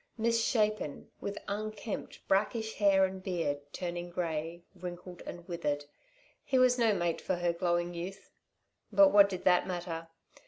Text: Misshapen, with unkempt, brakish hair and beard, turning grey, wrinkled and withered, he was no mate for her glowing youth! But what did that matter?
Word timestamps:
Misshapen, 0.17 1.11
with 1.19 1.37
unkempt, 1.47 2.27
brakish 2.27 2.73
hair 2.73 3.05
and 3.05 3.21
beard, 3.21 3.59
turning 3.71 4.09
grey, 4.09 4.63
wrinkled 4.73 5.21
and 5.27 5.47
withered, 5.47 5.85
he 6.43 6.57
was 6.57 6.79
no 6.79 6.91
mate 6.95 7.21
for 7.21 7.35
her 7.35 7.53
glowing 7.53 7.93
youth! 7.93 8.31
But 8.91 9.09
what 9.09 9.29
did 9.29 9.43
that 9.43 9.67
matter? 9.67 10.07